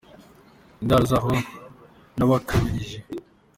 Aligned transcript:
Indaro 0.81 1.03
zaho 1.11 1.31
ntabakabirije 2.15 2.97